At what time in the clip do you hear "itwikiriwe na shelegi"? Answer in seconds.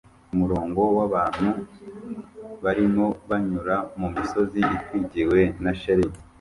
4.75-6.19